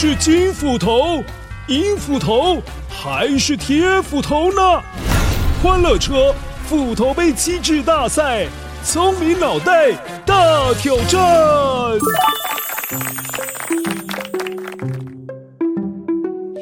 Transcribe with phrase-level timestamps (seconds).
[0.00, 1.24] 是金斧头、
[1.66, 4.80] 银斧头还是铁斧头呢？
[5.60, 6.32] 欢乐车
[6.68, 8.46] 斧头杯机制大赛，
[8.84, 9.90] 聪明脑袋
[10.24, 11.20] 大挑战。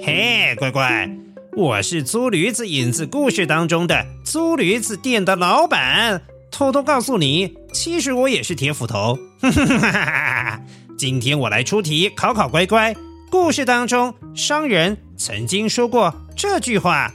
[0.02, 1.06] 嘿，乖乖，
[1.54, 6.22] 我是租驴子影子故事当中的租驴子店的老板。
[6.50, 9.18] 偷偷告诉你，其实我也是铁斧头。
[10.96, 12.96] 今天我来出题考考乖乖。
[13.30, 17.12] 故事当中，商人曾经说过这句话：“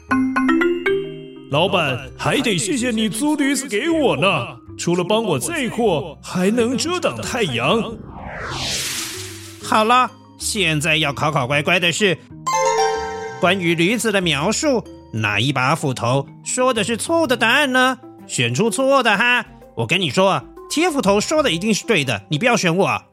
[1.50, 7.98] 老板，还得谢谢你租驴子给我呢，除了帮我载货，还能遮挡太阳。”
[9.64, 12.18] 好了，现在要考考乖乖的是
[13.40, 14.84] 关于驴子的描述，
[15.14, 17.98] 哪一把斧头说的是错误的答案呢？
[18.28, 19.46] 选出错的哈！
[19.76, 23.04] 我跟你说，铁斧头说的一定是对的，你不要选我。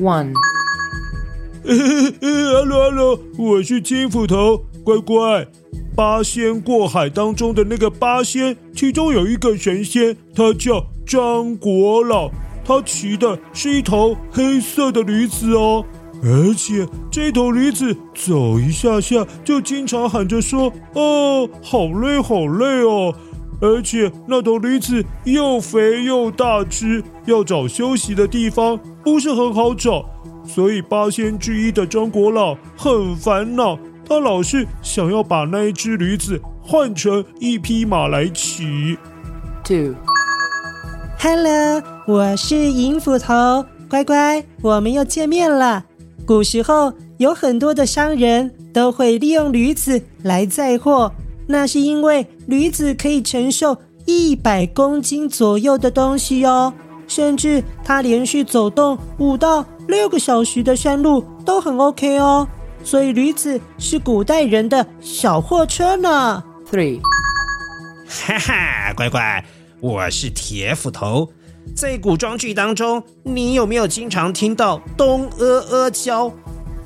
[0.00, 5.46] One，，Hello Hello，我是金斧头，乖乖。
[5.94, 12.30] 八仙过海当中的那个八仙，其中有一个神仙，他叫张国老，
[12.64, 15.84] 他骑的是一头黑色的驴子哦。
[16.22, 23.14] 而且这头驴子走一下下就经常喊着说：“哦，好累，好累哦！”
[23.60, 30.04] 而且那头驴子又肥又大只，要找休息的地方不是很好找，
[30.46, 38.96] 所以八仙之一的张国老很烦恼，他老是想要把那一只驴子换成一匹马来骑。
[39.62, 45.84] Two，Hello，我是银斧头，乖乖，我们又见面了。
[46.26, 51.12] 古时候有很多的商人都会利用驴子来载货，
[51.50, 56.72] 那是因为驴子可以承受一百公斤左右的东西哦，
[57.08, 62.46] 甚至它连续走动五到六个小时的山路都很 OK 哦，
[62.84, 66.40] 所以驴子是古代人的小货车呢。
[66.70, 67.00] Three，
[68.06, 69.44] 哈哈，乖乖，
[69.80, 71.32] 我是铁斧头。
[71.74, 76.32] 在古装剧当中，你有没有经常听到东阿阿胶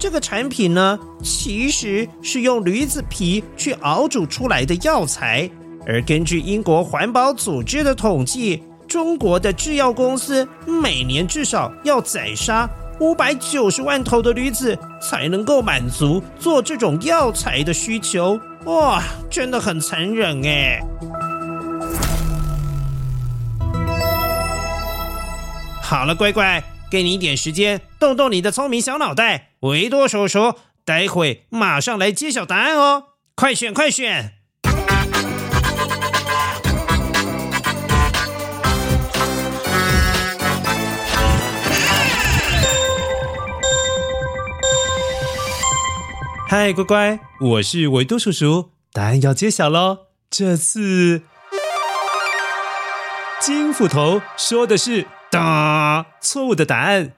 [0.04, 0.98] 这个产品呢？
[1.22, 5.48] 其实是用驴子皮去熬煮出来的药材。
[5.86, 12.68] 而根据英国环保组织的统计，中国的制药公司每年至少要宰杀
[13.00, 18.38] 五百九十万头的驴子，才能够满足做这种药材的需求。
[18.66, 20.82] 哇，真的很残忍哎！
[25.80, 29.52] 好了，乖乖，给你一点时间，动动你的聪明小脑袋。
[29.64, 33.04] 维多叔叔，待会马上来揭晓答案哦！
[33.34, 34.34] 快选，快选！
[46.46, 50.08] 嗨，乖乖，我是维多叔叔，答案要揭晓喽！
[50.28, 51.22] 这次
[53.40, 55.06] 金斧头说的是。
[55.30, 57.12] 哒错误的答案。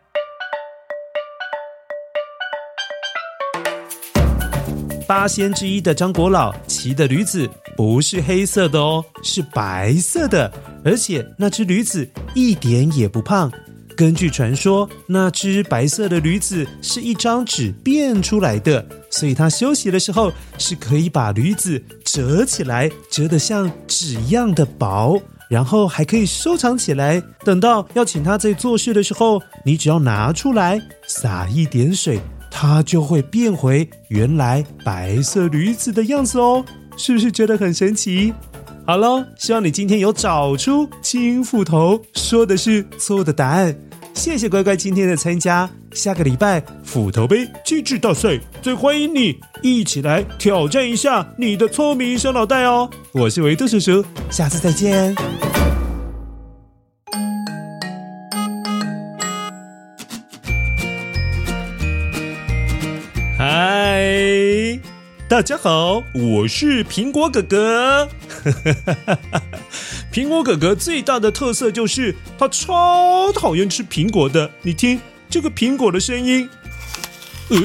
[5.07, 10.53] 八仙之一的张国老骑的驴子不是黑色的哦，是白色的，
[10.85, 13.51] 而且那只驴子一点也不胖。
[13.97, 25.21] 根据传说，那只白色的驴子是一张纸变出来的，所以他休息的时候是可以把驴子折起来，折得像纸一样的薄。
[25.49, 32.21] 然后还可以收藏起来，等到要请他在做事的时候，你只要拿出来洒一点水，
[32.51, 36.65] 它就会变回原来白色驴子的样子哦。
[36.97, 38.33] 是不是觉得很神奇？
[38.87, 43.77] 好喽，希望你今天有找出金斧头说的是错误的答案。
[44.15, 52.89] 谢谢乖乖今天的参加，下个礼拜斧头杯机智大赛最欢迎你一起来挑战一下你的聪明小脑袋哦！
[53.13, 55.15] 我是维多叔叔，下次再见。
[65.29, 68.09] 大家好，我是苹果哥哥。
[70.13, 74.49] 苹果哥哥最大的特色就是他超讨厌吃苹果的。
[74.63, 76.49] 你听这个苹果的声音，
[77.49, 77.59] 呃，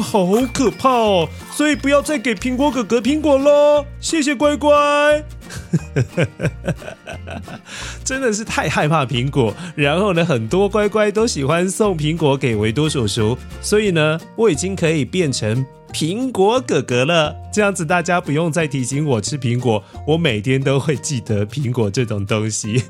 [0.00, 0.24] 好
[0.54, 1.28] 可怕哦！
[1.52, 3.84] 所以不要再给苹果哥哥苹果喽。
[4.00, 5.24] 谢谢乖乖。
[8.04, 9.52] 真的是太害怕苹果。
[9.74, 17.36] 然后呢，很多乖乖都喜欢送苹果给维多叔叔，所以呢，我已经可以变成苹果哥哥了。
[17.52, 22.82] 这样子大家不用再提醒我吃苹果，我每天都会记得苹果这种东西。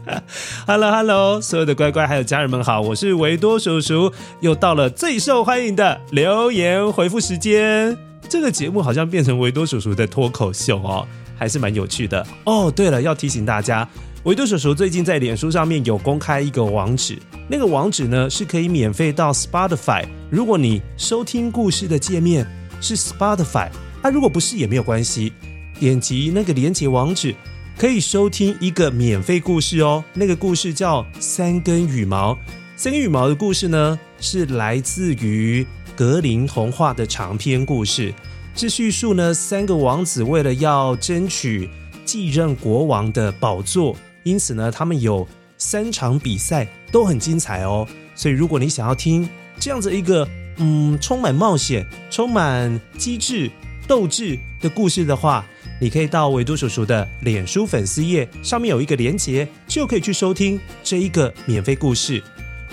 [0.66, 7.96] Hello Hello，所有的乖乖还有家人们好，我是维多叔叔，又到了最受欢迎的留言回复时间。
[8.28, 12.72] 这个节目好像变成维多叔叔的脱口秀哦，还是蛮有趣的哦。
[12.74, 13.86] 对了，要提醒大家，
[14.24, 17.18] 维多叔叔最近在脸书上面有公开一个网址，
[17.48, 20.04] 那个网址呢是可以免费到 Spotify。
[20.28, 22.46] 如果你收听故事的界面
[22.82, 23.70] 是 Spotify，
[24.02, 25.32] 啊，如果不是也没有关系，
[25.78, 27.34] 点击那个连结网址
[27.78, 30.04] 可以收听一个免费故事哦。
[30.12, 32.34] 那个故事叫《三根羽毛》，
[32.76, 35.66] 三根羽毛的故事呢是来自于。
[35.96, 38.14] 格林童话的长篇故事，
[38.54, 41.68] 是叙述呢三个王子为了要争取
[42.06, 45.26] 继任国王的宝座，因此呢他们有
[45.58, 47.86] 三场比赛都很精彩哦。
[48.14, 49.28] 所以如果你想要听
[49.58, 53.50] 这样子一个嗯充满冒险、充满机智、
[53.86, 55.44] 斗志的故事的话，
[55.80, 62.22] 你可以到维多叔叔的脸书粉丝页上面有一个连结，就可以去收听这一个免费故事。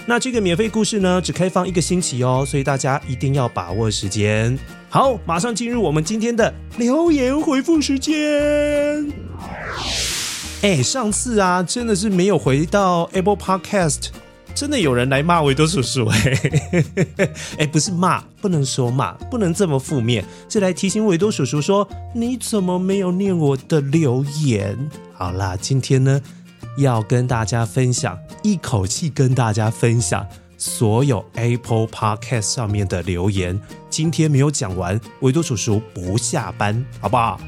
[0.05, 4.57] 那这个免费故事呢，只开放一个星期哦，所以大家一定要把握时间。
[4.89, 9.11] 好，马上进入我们今天的留言回复时间。
[10.63, 14.07] 哎，上次啊，真的是没有回到 Apple Podcast，
[14.55, 16.39] 真的有人来骂维多叔叔哎，
[17.59, 24.75] 哎，不是骂，不能说骂，不能这么负面，是来提醒维多叔叔说，你怎么没有念我的留言？
[25.13, 26.19] 好啦，今天呢，
[26.79, 30.25] 要跟大家分享，一口气跟大家分享
[30.57, 33.59] 所有 Apple Podcast 上面的留言。
[33.89, 37.39] 今天没有讲完，维多叔叔不下班，好不好？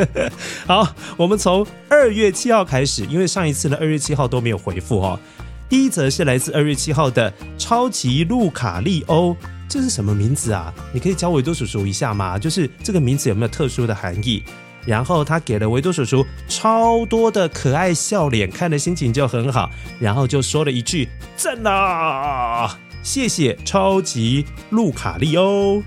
[0.66, 5.20] 好，我们从二月七号开始，因为上一次呢，二月七号都没有回复哦。
[5.68, 9.36] 第一则是来自二月七号的超级路卡利欧，
[9.68, 10.72] 这是什么名字啊？
[10.92, 12.38] 你可以教维多叔叔一下吗？
[12.38, 14.42] 就是这个名字有没有特殊的含义？
[14.86, 19.70] 然后他给了维多叔叔超多的可爱笑脸，看的心情就很好。
[20.00, 25.82] 然后就说了一句：“赞啊！”谢谢超级路卡利欧。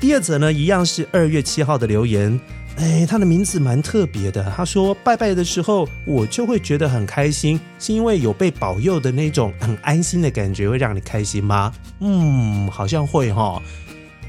[0.00, 2.40] 第二则呢，一样是二月七号的留言。
[2.78, 4.50] 哎，他的名字蛮特别的。
[4.56, 11.70] 他说：“拜拜的时候，我就会觉得很开心，是因为有被保佑的那种很安心的感觉，会让你开心吗？”
[12.00, 13.60] 嗯，好像会哈。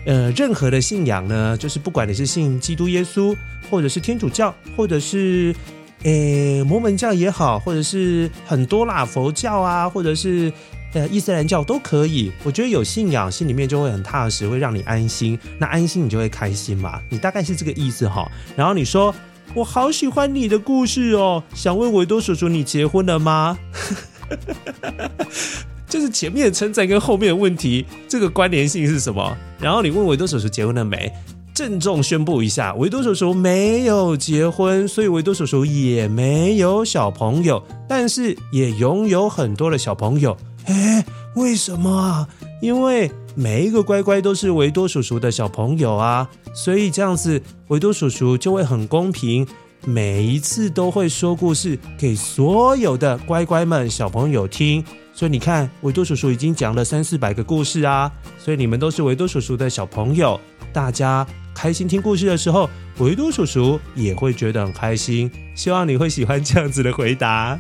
[0.06, 3.36] 呃，任何的信仰呢，就是不管你是信基督耶稣，
[3.70, 5.56] 或者是天主教，或者是
[6.04, 10.52] 呃摩门教也好，或者是很多啦佛教啊，或者是
[10.94, 12.32] 呃伊斯兰教都可以。
[12.44, 15.40] 我觉得有信仰，心里面就会很踏实，会让你安心。
[15.58, 18.30] 那安心你就会开心嘛，你大概是这个意思哈。
[18.58, 19.16] 然后你说
[19.54, 23.58] 我好喜欢你的故事哦，想问维多叔叔，你结婚了吗？
[25.94, 29.38] 就是前面的称赞跟后面的问题，这个关联性是什么？
[29.60, 31.14] 然后你问维多叔叔结婚了没？
[31.54, 40.36] 郑重宣布一下，维多叔叔没有结婚，所以维多叔叔也没有小朋友，但是也拥有很多的小朋友。
[40.66, 41.06] 诶，
[41.36, 42.28] 为什么啊？
[42.60, 49.46] 因为每一个乖乖都是维多叔叔的小朋友啊，所以这样子维多叔叔就会很公平，
[49.86, 54.84] 每一次都会说故事给所有的乖乖们小朋友听。
[55.16, 58.12] 所以你看，维多叔叔已经讲了三四百个故事啊！
[58.40, 60.40] 所以你们都是维多叔叔的小朋友，
[60.74, 62.68] 大家开心听故事的时候，
[62.98, 65.30] 维多叔叔也会觉得很开心。
[65.56, 67.60] 希望你会喜欢这样子的回答。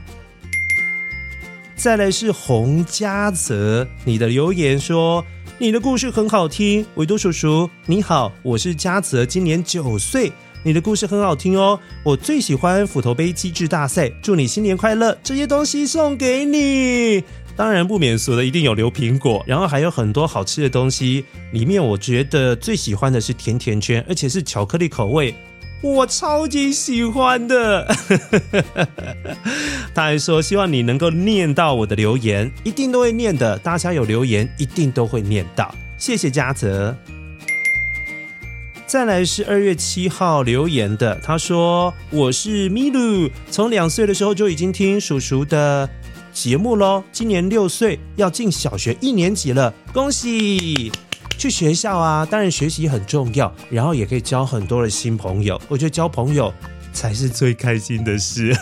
[1.75, 5.23] 再来是洪嘉泽，你的留言说
[5.59, 10.31] 你的故事很好听，维多叔叔你好，我是嘉泽，今年九岁。
[10.65, 15.13] 你的故事很好听哦，我最喜欢斧头杯机智大赛，祝你新年快乐！
[15.21, 17.21] 这些东西送给你，
[17.55, 21.23] 当然不免俗的，一定有留苹果，然后还有很多好吃的东西。
[21.51, 25.35] 里面我觉得最喜欢的是甜甜圈，而且是巧克力口味，
[25.81, 27.87] 我超级喜欢的。
[29.93, 33.57] 他还说希望你能够念到我的留言，一定都会念的。
[33.59, 36.95] 大家有留言一定都会念到，谢谢嘉泽。
[38.87, 45.89] 再来是二月七号留言的，他说：“我是米露，从两岁的时候就已经听叔叔的
[46.33, 50.91] 节目喽，今年六岁，要进小学一年级了，恭喜！
[51.37, 55.59] 去学校啊，当然学习很重要，然后也可以交很多的新朋友。
[55.67, 56.53] 我觉得交朋友
[56.91, 58.55] 才是最开心的事，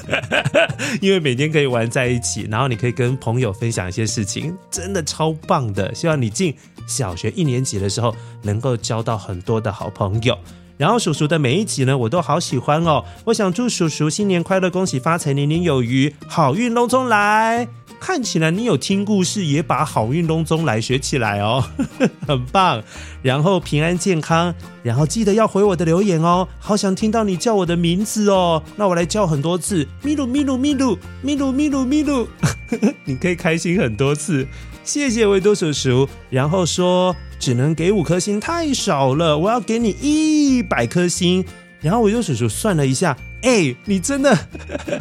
[1.01, 5.94] 因为每天可以玩在一起，然后你可以跟朋友分享一些事情，真的超棒的。
[5.96, 6.54] 希望你进。”
[6.88, 10.38] 小学一年级的时候，能够交到很多的好朋友。
[10.82, 13.06] 然后叔叔的每一集呢，我都好喜欢哦。
[13.26, 17.68] 我想祝叔叔新年快乐，恭喜发财，年年有余，好运隆中来。
[18.00, 21.64] 看起来你有听故事，也把好运隆中来学起来哦，
[22.28, 22.82] 很棒。
[23.22, 26.48] 然后平安健康，然后记得要回我的留言哦。
[26.58, 32.26] 好想听到你叫我的名字哦，那我来叫很多次，咪噜咪噜咪噜咪噜咪噜咪噜，
[33.06, 34.48] 你可以开心很多次。
[34.84, 36.10] 谢谢维多叔叔。
[36.32, 41.43] 然后说只能给五颗星太少了，我要给你一百颗星。
[41.81, 43.17] 然后维多叔叔算了一下。
[43.41, 44.38] 哎、你真的，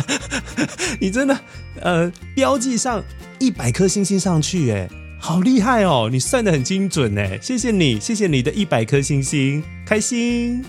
[0.98, 1.38] 你真的，
[1.82, 3.04] 呃，标记上
[3.38, 6.08] 一百颗星星上去，哎，好厉害哦！
[6.10, 10.64] 你算得很精准，哎，谢谢你，谢谢你的一百颗星星，开心。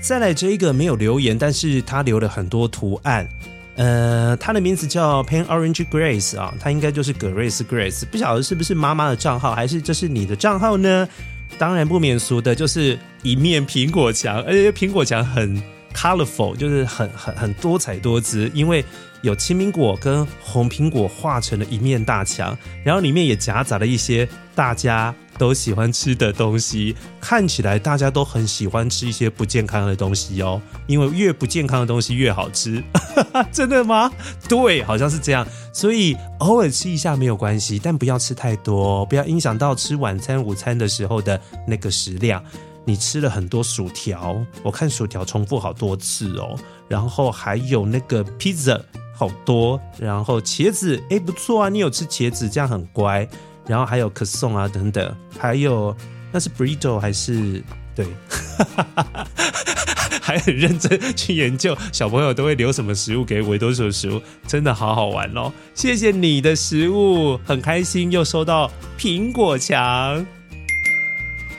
[0.00, 3.28] 再来这一个没有留言，但是他留了很多图案，
[3.78, 11.08] 呃，他的名字叫 Pen Orange Grace 啊，他应该就是葛瑞斯 Grace，不晓得是不是妈妈的账号，还是这是你的账号呢？
[11.56, 15.62] 当然不免俗的就是一面苹果墙，而且苹果墙很。
[15.94, 18.84] Colorful 就是很很很多彩多姿，因为
[19.22, 32.82] 有青苹果跟红苹果画成了一面大墙，然后里面也夹杂了一些大家都喜欢吃的东西，看起来大家都很喜欢吃一些不健康的东西哦，因为越不健康的东西越好吃，
[33.52, 34.10] 真的吗？
[34.48, 42.44] 对，好像是这样，所以偶尔吃一下没有关系，但不要吃太多，不要影响到吃晚餐、午餐的时候的那个食量。
[42.84, 46.58] 你吃了很多薯条，我看薯条重复好多次哦。
[46.88, 48.80] 然后还有那个披萨，
[49.14, 49.78] 好多。
[49.98, 53.28] 然后茄子，哎，不错啊，你有吃茄子，这样很乖。
[53.68, 55.96] 然后还有可颂啊等等，还有
[56.32, 57.62] 那是 burrito 还是
[57.94, 58.06] 对？
[60.20, 65.50] 还很认真去研究，小朋友都会留什么食物给维多叔叔，真的好好玩哦。
[65.74, 70.26] 谢谢你的食物，很开心又收到苹果墙。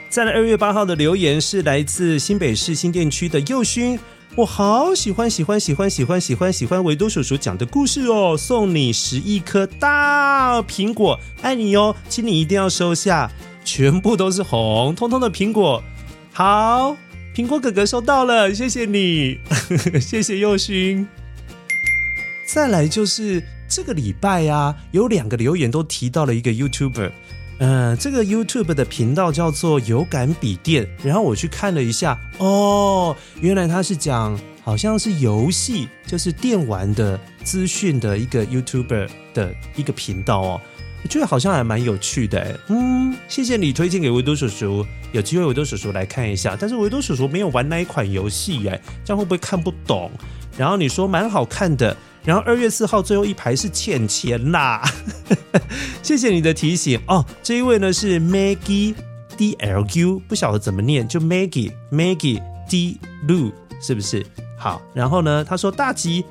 [0.08, 3.98] 在二月八号的留言是来自新北市新店区的佑勋，
[4.36, 13.30] 我好喜欢喜欢喜欢喜欢喜欢喜欢维多叔叔讲的故事哦，送你十一颗大苹果，爱你哟，请你一定要收下，
[13.66, 15.84] 全部都是红彤彤的苹果，
[16.32, 16.96] 好，
[17.36, 19.40] 苹果哥哥收到了，谢谢你，
[20.00, 21.06] 谢谢佑勋。
[22.48, 27.12] 再来就是这个礼拜啊，有两个留言都提到了一个 YouTuber。
[27.60, 40.62] 嗯、呃，这个 YouTube 的频道叫做有感笔电，然后我去看了一下，哦，原来他是讲好像是游戏，就是电玩的资讯的一个 YouTuber 的一个频道哦，
[41.04, 50.10] 我觉得好像还蛮有趣的，嗯，谢谢你推荐给维多叔叔，有机会维多叔叔来看一下，但是维多叔叔没有玩那一款游戏耶，这样会不会看不懂？
[50.58, 51.96] 然后你说蛮好看的。
[52.30, 54.84] 然后二月四号最后一排是倩倩啦，
[56.04, 57.26] 谢谢你的提醒哦。
[57.42, 58.94] 这一位呢是 Maggie
[59.36, 64.24] D L U，不晓得怎么念，就 Maggie Maggie D Lu 是不是？
[64.60, 66.24] 好，然后呢，他说大吉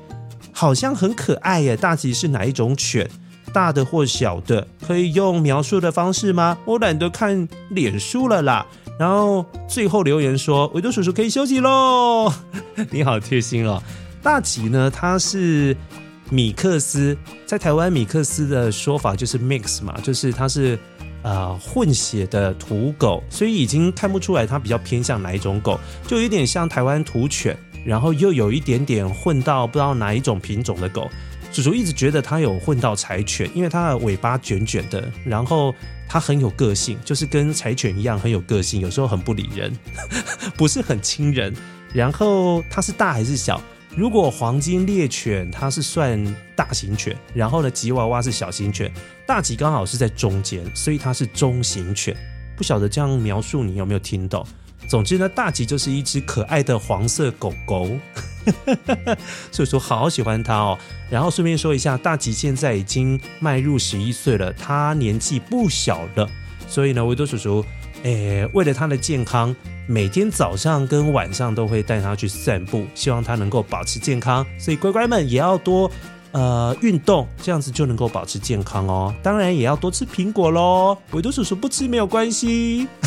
[0.53, 3.05] 好像很可爱耶，大吉是哪一种犬？
[3.51, 4.65] 大的或小的？
[4.87, 6.57] 可以用描述的方式吗？
[6.63, 8.65] 我懒得看脸书了啦。
[8.97, 12.31] 然后最后留言说，维多叔叔可以休息喽，
[12.89, 13.83] 你好贴心哦。
[14.21, 15.75] 大吉呢，它是
[16.29, 20.77] 米克斯，在台湾米克斯的说法就是 mix 嘛，就是它是
[21.23, 31.09] 呃混血的土狗，所以已经看不出来它比较偏向哪一种狗，就有点像台湾土犬，然后又有一点点混到不知道哪一种品种的狗。
[31.51, 35.73] 叔叔一直觉得它有混到柴犬，因为它的尾巴卷卷的，然后
[36.07, 39.75] 它很有个性，就是跟柴犬一样很有个性，有时候很不理人，
[40.55, 41.51] 不是很亲人。
[41.91, 43.59] 然后它是大还是小？
[43.95, 46.23] 如果黄金猎犬它是算
[46.55, 48.91] 大型犬，然后呢吉娃娃是小型犬，
[49.25, 52.15] 大吉刚好是在中间，所以它是中型犬。
[52.55, 54.45] 不晓得这样描述你有没有听懂？
[54.87, 57.89] 总之呢，大吉就是一只可爱的黄色狗狗，
[59.51, 60.77] 所以说好喜欢它哦。
[61.09, 66.29] 然后顺便说一下，大吉现在已经迈入十一岁了，他年纪不小了，
[66.67, 67.65] 所以呢，维多叔叔。
[68.03, 69.55] 诶，为了他的健康，
[69.87, 74.45] 每天早上跟晚上都会带他去散步，希望他能够保持健康。
[74.57, 75.91] 所以乖乖们也要多
[76.31, 79.13] 呃运动，这样子就能够保持健康哦。
[79.21, 80.97] 当然也要多吃苹果喽。
[81.11, 82.87] 维多叔叔不吃没有关系。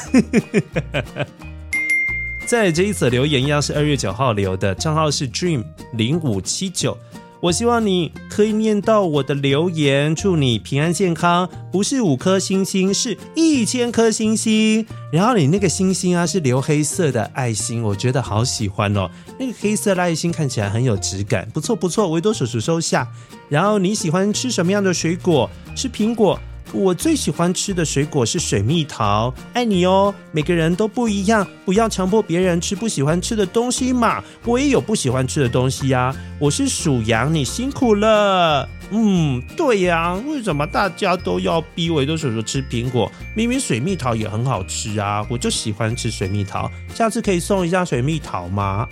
[2.47, 6.99] 在这一则留言，要是二月九号留的，账号是 dream 零五七九。
[7.43, 11.49] 我希望你可以念到我的留言，祝你平安健康。
[11.73, 14.87] 不是五颗星星，是一千颗星星。
[15.11, 19.11] 然后你那个星星啊，是留黑色的爱心，我觉得好喜欢哦。
[19.41, 22.09] 那个黑色的爱心看起来很有质感，不错不错。
[22.13, 23.09] 维多叔叔收下。
[23.49, 25.51] 然后你喜欢吃什么样的水果？
[25.75, 26.39] 吃苹果、
[26.73, 29.33] 我最喜欢吃的水果是水蜜桃。
[29.53, 34.23] 爱你哦，每个人都不一样，不要强迫别人吃不喜欢吃的东西嘛。
[34.45, 36.15] 我也有不喜欢吃的东西呀。
[36.39, 38.69] 我是属羊，你辛苦了。
[38.91, 43.11] 嗯，对呀，为什么大家都要逼维多叔叔吃苹果？
[43.35, 46.71] 明明水蜜桃也很好吃啊，我就喜欢吃水蜜桃。
[46.95, 48.87] 下次可以送一下水蜜桃吗？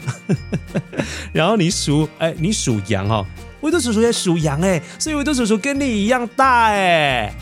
[1.32, 3.26] 然后你属，哎，你属羊哦。
[3.60, 7.34] 维多叔叔也属羊哎，所以维多叔叔跟你一样大哎，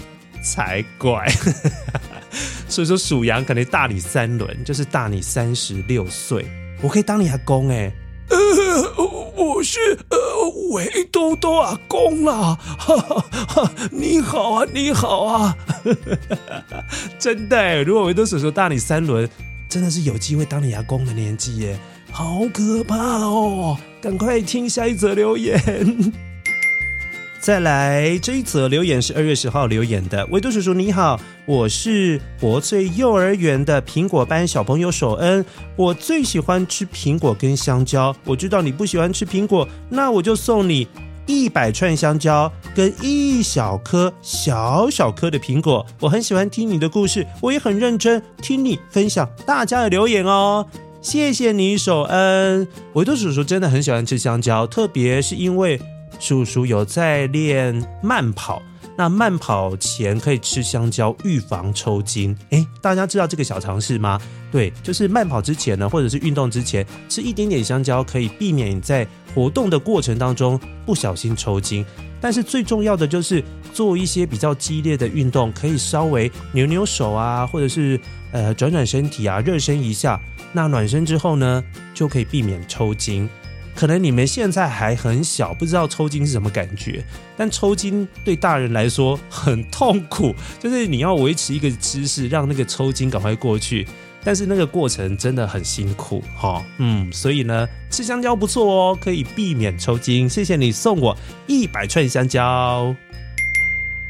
[0.43, 1.27] 才怪！
[2.69, 6.47] 所以说属羊可能大你三轮，就是大你三十六岁，
[6.83, 7.93] 我可以当你阿公哎。
[8.31, 8.37] 呃，
[9.37, 9.79] 我是
[10.11, 10.19] 呃
[10.73, 15.57] 维多多阿公啦，哈哈哈，你好啊，你好啊，
[17.19, 19.27] 真的，如果维多叔叔大你三轮，
[19.71, 21.79] 真的是有机会当你阿公的年纪耶。
[22.11, 23.79] 好可怕哦！
[24.01, 25.59] 赶快听下一则留言。
[27.41, 30.27] 再来，这一则留言是二月十号留言的。
[30.27, 35.45] 维多叔叔你好，我是博翠幼儿园的苹果班小朋友守恩。
[35.77, 38.15] 我最喜欢吃苹果跟香蕉。
[38.25, 40.89] 我知道你不喜欢吃苹果，那我就送你
[41.27, 45.87] 一百串香蕉跟一小颗小小颗的苹果。
[46.01, 50.67] 我很喜欢听你的故事，我也很认真听你分享大家的留言哦。
[51.01, 52.67] 谢谢你，守恩。
[52.95, 55.81] 维多叔叔真的很喜欢吃香蕉，特别是因为
[56.19, 58.63] 叔叔有在练慢跑，
[58.97, 62.37] 那慢跑前可以吃香蕉，预防抽筋。
[62.51, 64.21] 诶，大家知道这个小常识吗？
[64.51, 71.85] 对，就是慢跑之前呢，或者是运动之前，吃一点点香蕉，可以避免你在活动的过程当中不小心抽筋。
[72.21, 78.01] 但是最重要的就是做一些比较激烈的运动，可以稍微扭扭手啊，或者是
[78.33, 80.21] 呃转转身体啊，热身一下。
[80.53, 81.63] 那暖身之后呢，
[81.95, 83.29] 就可以避免抽筋。
[83.79, 87.01] 可能你们现在还很小，不知道抽筋是什么感觉。
[87.37, 93.87] 但抽筋对大人来说很痛苦， 就是你要维持一个姿势，让那个抽筋赶快过去。
[94.25, 100.29] 但是那个过程真的很辛苦，哈，嗯，所以呢，吃香蕉不错哦，可以避免抽筋。
[100.29, 101.17] 谢谢你送我
[101.47, 102.93] 一百串香蕉。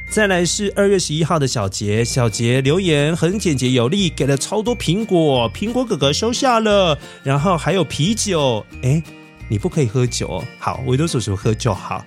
[0.09, 9.03] 再来是二月十一号的小杰，小杰留言很简洁有力，给了超多苹果，苹果哥哥收下了，然后还有啤酒，诶，
[9.49, 12.05] 你不可以喝酒，好，维多叔叔喝就好，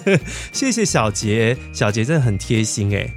[0.52, 3.12] 谢谢小杰，小杰真的很贴心诶。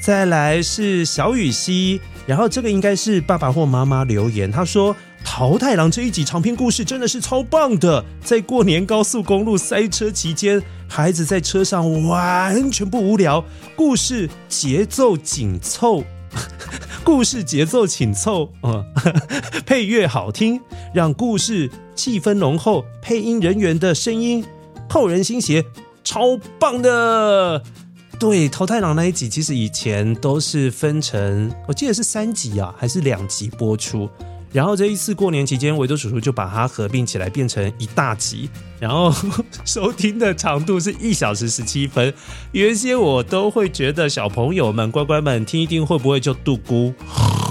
[0.00, 4.96] 再来是小雨熙，然后这个应该是爸爸或妈妈留言，他说。
[5.24, 13.44] 桃太郎这一集长篇故事真的是超棒的，在过年高速公路塞车期间，孩子在车上完全不无聊，
[13.76, 16.04] 故事节奏紧凑，
[17.08, 18.84] 故事节奏紧凑，嗯，
[19.64, 20.60] 配乐好听，
[20.92, 24.44] 让故事气氛浓厚，配音人员的声音
[24.90, 25.64] 扣人心弦，
[26.04, 27.62] 超棒的。
[28.20, 34.06] 对，桃太郎那一集其实以前都是分成，我记得是三集啊，还是两集播出。
[34.52, 38.48] 然后这一次过年期间，维多叔叔就把它合并起来变成一大集，
[38.80, 39.14] 然后
[39.64, 42.12] 收听的长度是一小时十七分。
[42.52, 46.94] 原先我都会觉得小朋友们乖乖们听一听会不会就度咕，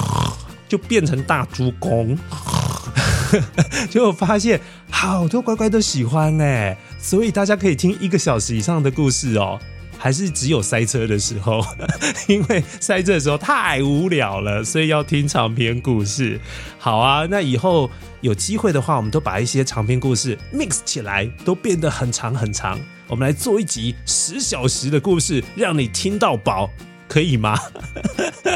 [0.67, 2.17] 就变成大猪公，
[3.91, 9.59] 结果发现好多乖乖都喜欢哎，所以大家可以听一个小时以上的故事哦。
[9.97, 11.65] 还是只有塞车的时候，
[12.27, 16.39] 因为塞车的时候太无聊了，所以要听长篇故事。
[16.77, 17.89] 好啊，那以后
[18.21, 22.79] 有机会的话，我们都把一些长篇故事 mix 起来，都变得很长很长。
[23.07, 26.69] 我们来做一集十小时的故事，让你听到饱。
[27.07, 27.57] 可以吗？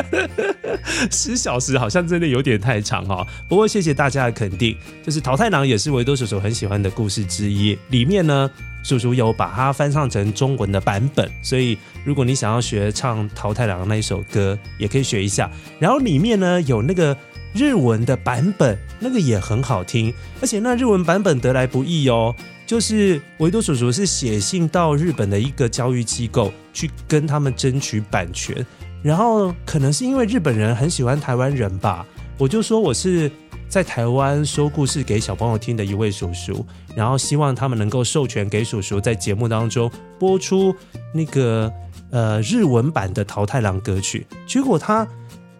[1.09, 3.25] 十小时好像真的有点太长哦。
[3.47, 7.77] 不过谢谢大家的肯定，就是《桃太郎》也是维多叔叔很喜欢的故事之一。
[7.89, 8.49] 里面呢，
[8.83, 15.49] 叔叔有把它翻唱成中文的版本，所以如果你想要学唱《桃太郎》那一首歌，也可以学一下。
[15.79, 17.15] 然后里面呢有那个
[17.53, 22.35] 日文的版本，那个也很好听，而且那日文版本得来不易哦。
[22.71, 28.65] 就是维多叔叔是写信到日本的一个教育机构去跟他们争取版权，
[29.03, 32.07] 然后可能是因为日本人很喜欢台湾人吧，
[32.37, 33.29] 我就说我是
[33.67, 40.73] 在台湾说故事给小朋友听的一位叔叔，然后希望他们能够授权给叔叔在节目当中播出
[41.13, 41.69] 那个
[42.09, 45.05] 呃日文版的桃太郎歌曲，结果他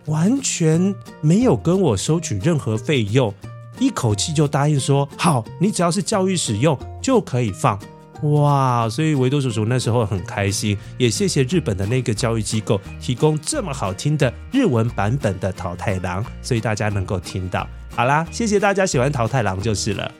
[0.06, 3.34] 完全没有跟我收取任何费用。
[3.82, 7.80] 一口气就答应说好，你只要是教育使用就可以放，
[8.22, 8.88] 哇！
[8.88, 17.67] 所以维多叔叔那时候很开心，也谢谢日本的那个教育机构提供这么好听的日文版本的桃太郎，所以大家能够听到。
[17.96, 20.12] 好啦，谢谢大家喜欢桃太郎就是了。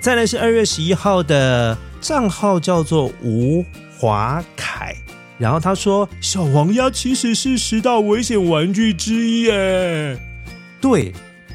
[0.00, 3.64] 再来是二月十一号的账号叫做吴
[3.98, 4.94] 华凯。
[5.38, 10.16] 然后他说：“小黄鸭其实是十大危险玩具之一。”耶。
[10.80, 11.12] 对，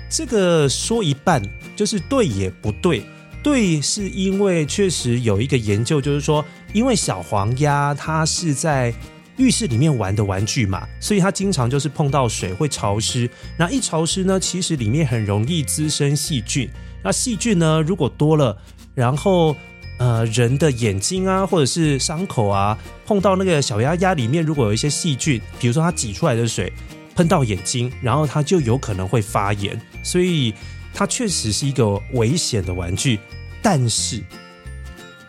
[0.10, 1.42] 这个说一半
[1.76, 3.04] 就是对也不对。
[3.44, 6.44] 对，是因为确实有一个研究，就是说，
[6.74, 8.94] 因为小黄鸭它是在
[9.38, 13.30] 浴室里面玩的玩具嘛，所以它经常就是碰到水会潮湿。
[13.58, 16.70] 那一潮湿呢，其实里面很容易滋生细菌。
[17.02, 18.58] 那细菌呢，如果多了，
[18.94, 19.56] 然后
[20.00, 26.74] 呃人的眼睛啊，或者是伤口啊，碰到那个小鸭鸭里面，如果有一些细菌，比如说它挤出来的水
[27.16, 29.80] 喷到眼睛，然后它就有可能会发炎。
[30.04, 30.54] 所以
[30.94, 33.20] 它确实是一个危险的玩具。
[33.62, 34.24] 但是，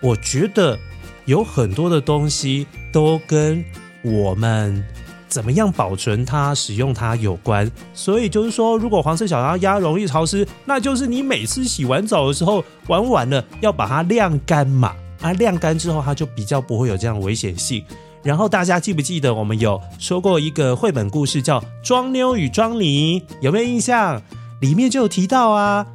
[0.00, 0.78] 我觉得
[1.24, 3.64] 有很多的东西都跟
[4.02, 4.85] 我们
[5.28, 7.70] 怎么样保存它、使用它有关。
[7.92, 14.94] 所以就是说，如果黄色小鸭鸭容易潮湿，那就是你每次洗完澡的时候玩完了，要把它晾干嘛。
[15.20, 17.85] 啊，晾干之后，它就比较不会有这样的危险性。
[18.22, 24.22] 然后大家记不记得我们有说过一个绘本故事叫《装妞与装泥》，有没有印象？
[24.61, 25.87] 里面就有提到啊，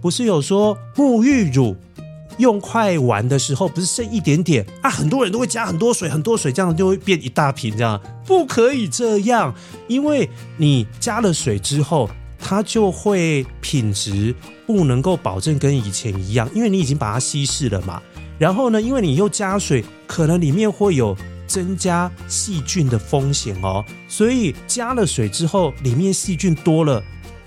[0.00, 1.76] 不是有说沐浴乳。
[2.38, 4.88] 用快完的时候，不是剩一点点啊？
[4.88, 7.76] 很多人都会加很多水，很多水，这样就会变一大瓶。
[7.76, 9.54] 这样不可以这样，
[9.88, 14.34] 因为你加了水之后，它就会品质
[14.66, 18.00] 不能够保证跟以前一样，因为你已经把它稀释了嘛。
[18.38, 21.14] 然后呢，因为你又加水，可能里面会有
[21.46, 23.84] 增加细菌的风险哦。
[24.08, 27.02] 所以加了水之后，里面细菌多了，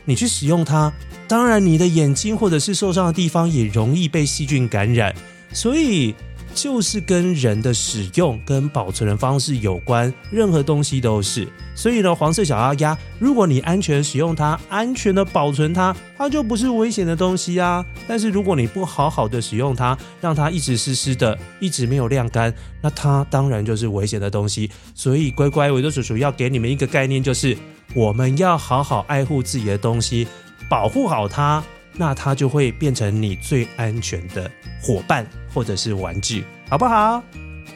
[0.06, 0.92] 你去使用它。
[1.28, 5.16] 当然，你的眼睛或者是受伤的地方也容易被细菌感染，
[5.52, 6.14] 所以
[6.54, 11.48] 就是跟人的使用跟保存的方式有关，任何东西都是。
[11.74, 17.84] 所以呢，黄色小鸭鸭，如果你安全使用它，安全的保存它，它就不是危险的东西啊。
[18.08, 24.70] 但是如果你不好好的使用它，让它一直湿湿的，一直没有晾干，那它当然就是危险的东西。
[24.94, 27.58] 所以乖乖，维多叔叔要给你们一个概念，就是
[27.94, 30.28] 我们要好好爱护自己的东西。
[30.70, 31.62] 保护好它，
[31.98, 34.50] 那它就会变成你最安全的
[34.82, 37.22] 伙伴或者是玩具，好不好？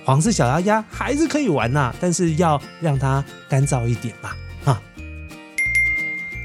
[0.03, 4.31] 黄色小鸭鸭还是可以玩呐、啊，但是要让它干燥一点嘛，
[4.63, 4.81] 哈。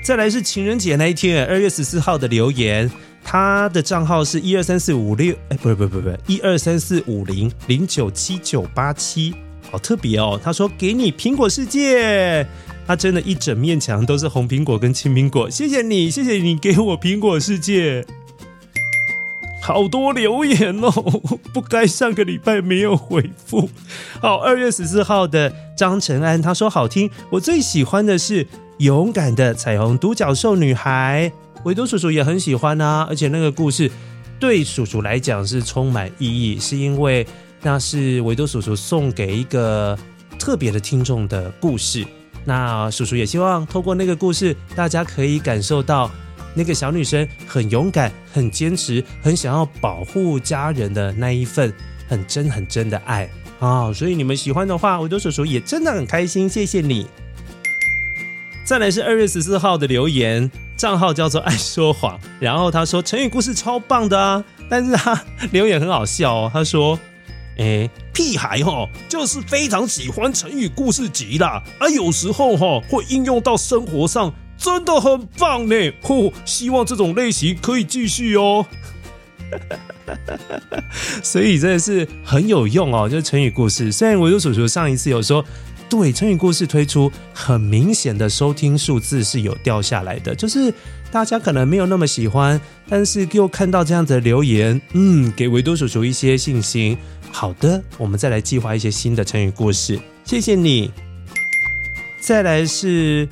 [0.04, 2.90] 再来是情人节那一天，二月十四号的留言，
[3.24, 9.32] 他的账号是一二三四五六，哎，不是不是不是不，一二三四五零零九七九八七，
[9.70, 10.38] 好特别哦。
[10.42, 12.46] 他说给你苹果世界。
[12.86, 15.48] 他真的，一整面墙都是红苹果跟青苹果。
[15.48, 18.04] 谢谢你，谢谢你给我苹果世界。
[19.62, 20.90] 好多留言哦，
[21.54, 23.70] 不该上个礼拜没有回复。
[24.20, 27.08] 好，二月十四号的张晨安，他说好听。
[27.30, 28.44] 我最喜欢的是
[28.78, 31.30] 勇敢的彩虹独角兽女孩，
[31.62, 33.06] 维多叔叔也很喜欢啊。
[33.08, 33.88] 而且那个故事
[34.40, 37.24] 对叔叔来讲是充满意义，是因为
[37.62, 39.96] 那是维多叔叔送给一个
[40.40, 42.04] 特别的听众的故事。
[42.44, 46.10] 那叔叔也希望透过那个故事，大家可以感受到
[46.54, 51.72] 那个小女生很勇敢、很坚持、很想要保护家人的那一份
[52.08, 53.24] 很真、很真的爱
[53.58, 53.92] 啊、哦！
[53.94, 57.06] 所以你们喜欢的话，我多叔叔也真的很开心，谢谢你。
[58.64, 65.20] 再来是二月十四号的留言，账号叫做爱说谎，然后他说成语故事超棒的啊，但是他
[65.52, 66.98] 留言很好笑哦，他说。
[67.58, 75.74] 哎，屁孩哈，就是非常喜欢成语故事集啦，啊，有时候哈会应用到生活上，真的很棒呢。
[76.02, 78.66] 嚯，希望这种类型可以继续哦。
[81.22, 83.92] 所以真的是很有用哦，就是成语故事。
[83.92, 85.44] 虽然维多叔叔上一次有说，
[85.90, 90.72] 对成语故事推出，很明显的收听数字是有掉下来的，就是
[91.12, 96.96] 大家可能没有那么喜欢，但是又看到这样子的留言，嗯，给维多叔叔一些信心。
[97.30, 100.00] 好的，我们再来计划一些新的成语故事。
[100.24, 100.90] 谢谢你。
[102.18, 103.28] 再来是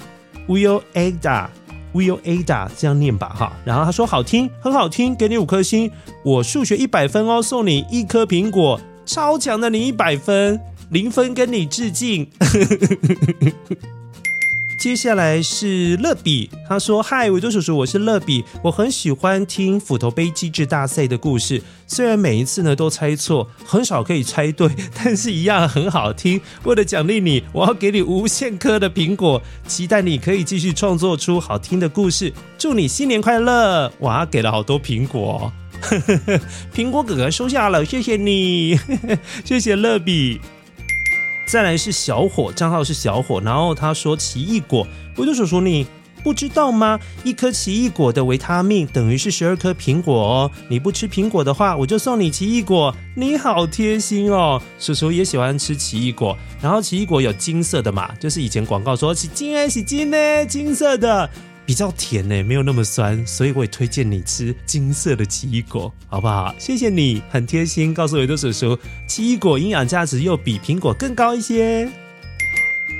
[0.46, 3.52] Will Ada，Will Ada 这样念吧哈。
[3.64, 5.90] 然后他说好听，很好听，给你五颗星。
[6.22, 12.28] 我数学一百分哦，送你一颗苹果，超强的你一百分，零分跟你致敬。
[14.80, 26.40] 接下来是乐比，他说：“嗨，维多叔叔，我是乐比，我很喜欢听斧头杯机智大赛的故事，虽然每一次呢都猜错，很少可以猜对，但是一样很好听。
[26.64, 32.32] 为了奖励你，我要给你无限颗的苹果，期待你可以继续创作出好听的故事。
[32.56, 33.92] 祝你新年快乐！
[33.98, 36.40] 哇，给了好多苹果，呵呵呵
[36.74, 40.40] 苹果哥哥收下了，谢谢你，呵 呵谢谢乐比。”
[41.50, 44.86] 再来是小火，账号是小火，然后他说奇异果，
[45.16, 45.84] 维多叔叔你
[46.22, 46.96] 不知道吗？
[47.24, 50.50] 一颗奇异果的维他命等于是十二颗苹果哦。
[50.68, 52.94] 你不吃苹果的话，我就送你奇异果。
[53.16, 56.38] 你好贴心哦，叔叔也喜欢吃奇异果。
[56.62, 61.28] 然后奇异果有金色的嘛，就是以前广告说是金哎，是金呢，金色的
[61.70, 66.52] 比较甜呢，没有那么酸，所以我也推荐你吃金色的奇异果，好不好？
[66.58, 71.88] 谢谢你，很贴心，告诉维多叔叔，奇异果营养价值又比苹果更高一些。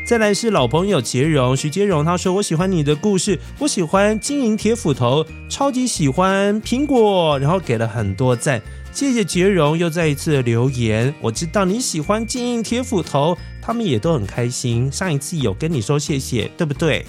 [0.07, 8.63] 再来是老朋友杰荣，徐杰荣他说：“我喜欢你的故事，我喜欢金银铁斧头，超级喜欢苹果，然后给了很多赞。
[8.93, 11.13] 谢谢杰荣，又再一次留言。
[11.21, 14.89] 我知道你喜欢金银铁斧头，他们也都很开心。
[14.93, 17.05] 上一次有跟你说谢谢，对不对？”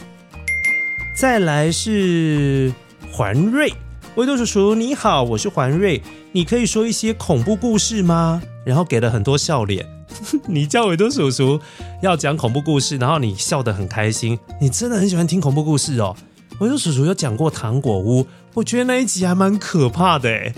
[1.13, 2.74] 再来是
[3.12, 3.71] 环瑞，
[4.15, 8.41] 维多叔叔你好，我是环瑞，你可以说一些恐怖故事吗？
[8.65, 9.86] 然后给了很多笑脸。
[10.47, 11.60] 你叫维多叔叔
[12.02, 16.15] 要讲恐怖故事，然后你笑得很开心，你真的很喜欢听恐怖故事哦。
[16.60, 20.54] 维多叔叔有讲过糖果屋，我觉得那一集还蛮可怕的哎，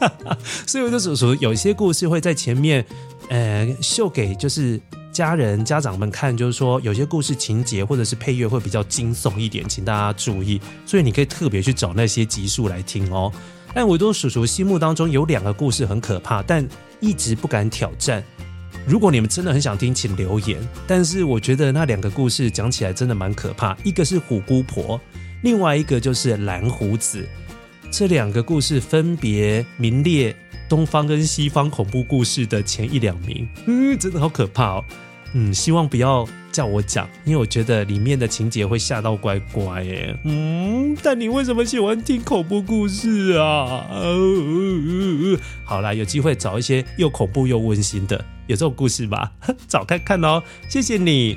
[0.66, 2.84] 所以维多叔叔有一些故事会在前面，
[3.28, 4.80] 呃，秀给就是
[5.18, 10.60] 家人家长们看，就是说有些故事情节或者是配乐会比较惊悚一点，请大家注意。
[10.86, 13.32] 所以你可以特别去找那些集数来听哦。
[13.74, 16.64] 但维多叔叔心目当中有两个故事很可怕，但
[17.00, 18.22] 一直不敢挑战。
[18.86, 20.56] 如果你们真的很想听，请留言。
[20.86, 25.00] 但是我觉得那两个故事讲起来真的蛮可怕，一个是虎姑婆，
[25.42, 27.28] 另外一个就是蓝胡子。
[27.90, 30.36] 这两个故事分别名列
[30.68, 33.48] 东方跟西方恐怖故事的前一两名。
[33.66, 34.84] 嗯，真的好可怕哦。
[35.34, 40.18] 嗯，希望不要叫我讲，因为我觉得里面的情节会吓到乖乖耶。
[40.24, 43.86] 嗯，但你为什么喜欢听恐怖故事啊？
[45.64, 49.30] 好啦，有机会找一些又恐怖又温馨的，有这种故事吧？
[49.68, 50.42] 找看看哦。
[50.68, 51.36] 谢谢你。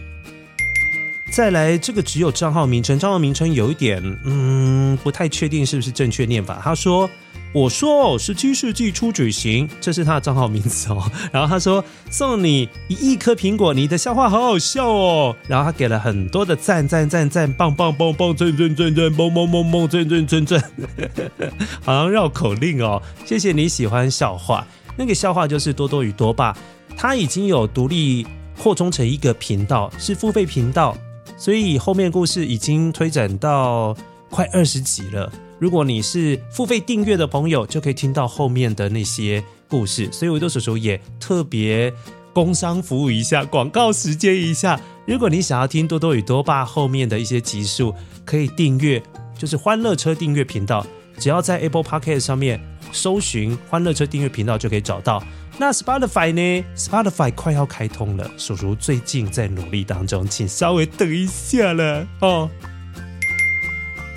[1.33, 6.59] 再来，这个只有账号名称，账号名称有一点，嗯，不太确定是不是正确念法。
[6.63, 7.09] 他说。
[7.53, 11.03] 我说哦十七世纪初举行，这是他的账号名字哦。
[11.33, 15.35] 然后他说送你一亿颗苹果，你的笑话好好笑哦。
[15.47, 20.71] 然后他给了很多的赞赞赞赞，棒棒棒棒，赞赞赞赞，棒棒棒棒，赞赞赞赞，
[21.83, 23.01] 好像绕口令哦。
[23.25, 26.55] 谢谢你喜欢笑话，那个笑话就是多多与多爸，
[26.95, 28.25] 他已经有独立
[28.57, 30.97] 扩充成一个频道，是付费频道，
[31.37, 33.93] 所以后面故事已经推展到
[34.29, 35.29] 快二十集了。
[35.61, 40.11] 如果你是付费订阅的朋友，就可以听到后面的那些故事。
[40.11, 41.93] 所以维多叔叔也特别
[42.33, 44.81] 工商服务一下，广告时间一下。
[45.05, 47.93] 如果你想要听多多与多爸后面的一些集数，
[48.25, 48.99] 可以订阅，
[49.37, 50.83] 就是欢乐车订阅频道。
[51.19, 52.59] 只要在 Apple Podcast 上面
[52.91, 55.23] 搜寻欢乐车订阅频道，就可以找到。
[55.59, 62.49] 那 Spotify 呢？Spotify 快要开通了，叔叔最近在努力当中，请稍微等一下了哦。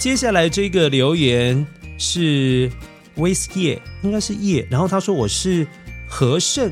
[0.04, 2.70] 接下来这个留言是
[3.14, 4.68] With 叶，应该是叶。
[4.70, 5.66] 然后他说，我是
[6.06, 6.70] 和盛，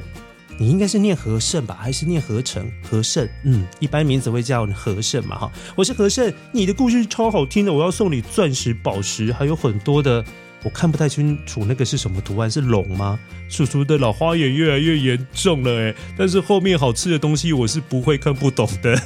[0.59, 3.27] 你应该是念和盛吧，还是念合成和盛？
[3.45, 5.53] 嗯，一般名字会叫和盛嘛，哈。
[5.75, 10.23] 我是和盛，你的故事超好听的，我要送你钻石、宝石，还有很多的。
[10.63, 13.19] 我看不太清楚那个是什么图案，是龙吗？
[13.49, 18.99] 叔叔的老花眼越来越严重了哎，但是后面好吃的东西我是不会看不懂的，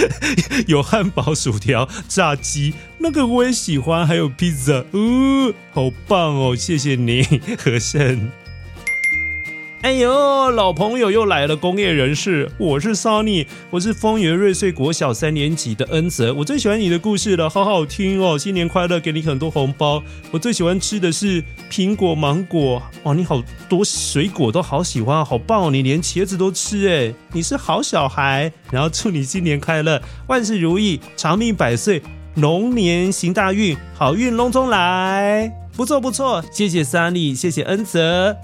[0.66, 7.22] 有汉堡、薯条、炸鸡，那个我也喜欢，还有披萨，呜，好棒哦，谢谢你，
[7.58, 8.45] 和珅。
[9.86, 11.56] 哎呦，老朋友又来了！
[11.56, 16.34] 工业人士，我是 Sunny，我是丰原瑞穗国小三年级的恩泽。
[16.34, 18.36] 我最喜欢你的故事了，好好听哦！
[18.36, 20.02] 新年快乐，给你很多红包。
[20.32, 22.82] 我最喜欢吃的是苹果、芒果。
[23.04, 25.70] 哇，你好多水果都好喜欢，好棒哦！
[25.70, 28.50] 你连茄子都吃，哎，你是好小孩。
[28.72, 32.02] 然后祝你新年快乐，万事如意，长命百岁，
[32.34, 35.48] 龙年行大运，好运隆中来。
[35.76, 38.36] 不错不错，谢谢 Sunny，谢谢恩泽。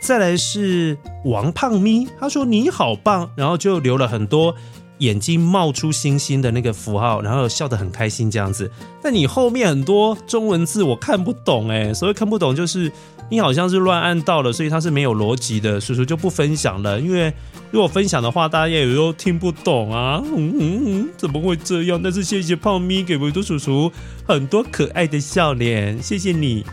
[0.00, 4.54] 再来是王胖咪，他说你好棒，然后就留了很多
[4.98, 8.70] 眼睛冒出星星的那个符号，然后笑得很开心这样子。
[9.02, 12.90] 但你后面很多中文字我看不懂诶，所谓看不懂就是
[13.30, 16.98] 你好像是乱按到了，所以它是没有逻辑的，叔叔就不分享了。
[16.98, 17.32] 因为
[17.70, 20.20] 如果分享的话，大家也都听不懂啊。
[20.36, 22.00] 嗯嗯嗯，怎么会这样？
[22.02, 23.92] 但是谢谢胖咪给维多叔叔
[24.26, 26.64] 很多可爱的笑脸，谢谢你。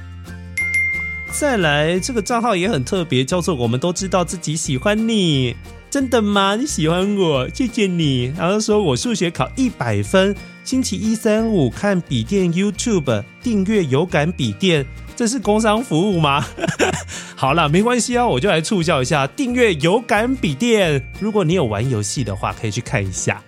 [1.32, 5.56] 再来，这个账号也很特别，叫做“我们都知道自己喜欢你”，
[5.90, 6.56] 真的吗？
[6.56, 8.34] 你喜欢我，谢谢你。
[8.38, 14.86] 然后说我数学考一百分，星期一、三、五看笔电 YouTube，订阅有感笔电，
[15.16, 16.44] 这是工商服务吗？
[17.36, 21.08] 好了，没关系啊，我就来促销一下，订阅有感笔电。
[21.20, 23.44] 如果你有玩游戏的话，可以去看一下。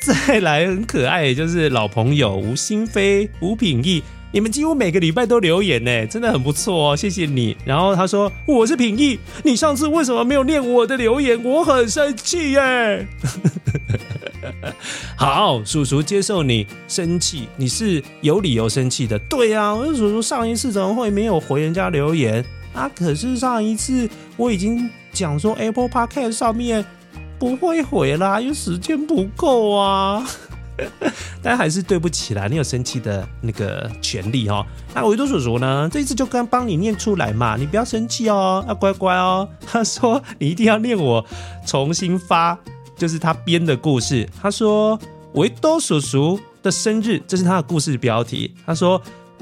[0.00, 4.02] 再来很可爱，就是老朋友吴新飞、吴品义。
[4.32, 7.54] 你们几乎每个礼拜都留言呢，真的很不错哦，谢谢你。
[7.66, 11.42] 然后他说：“我是品义，你上次为什么没有念我的留言？
[11.44, 13.06] 我很生气耶。
[15.16, 19.18] ”好，叔叔接受你生气，你是有理由生气的。
[19.18, 22.42] 对、啊，我说叔叔上一次怎么会没有回人家留言
[22.72, 22.90] 啊？
[22.96, 26.82] 可是上一次我已经讲说 Apple Podcast 上面
[27.38, 30.26] 不会回啦，因为时间不够啊。
[31.42, 34.64] 但还是对不起啦，你有生气的那个权利哦。
[34.94, 35.88] 那维多叔叔呢？
[35.92, 39.48] 这一次就刚帮你念出来嘛，你不要生气哦，要乖乖哦。
[39.66, 41.24] 他说你一定要念我
[41.66, 42.58] 重新发，
[42.96, 44.28] 就是他编的故事。
[44.40, 44.98] 他说
[45.34, 48.54] 维多叔叔的生日，这是他的故事标题。
[48.64, 49.00] 他说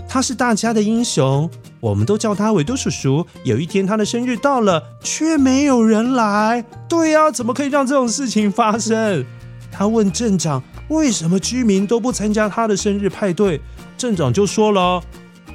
[0.08, 3.24] 他是大家的英雄，我们都叫他维多叔叔。
[3.44, 6.64] 有一天他的生日到了，却没有人来。
[6.88, 9.24] 对呀，怎么可以让这种事情发生？
[9.70, 10.62] 他问镇长。
[10.90, 13.60] 为什么居民都不参加他的生日派对？
[13.96, 15.00] 镇长就说了：“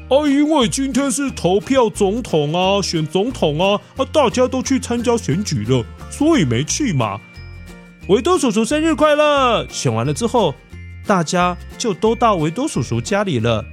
[0.09, 7.19] 啊，因为今天是投票总统啊，选总统啊，啊，大家都去参加选举了，所以没去嘛。”
[8.07, 9.67] 维多叔叔生日快乐！
[9.67, 10.55] 选完了之后，
[11.05, 13.65] 大家就都到维多叔叔家里了。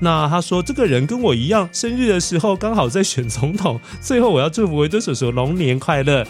[0.00, 3.78] 那他说：“这个人跟我一样，生日的时候刚好在选总统。
[4.00, 6.26] 最后，我要祝福维多叔叔龙年快乐。”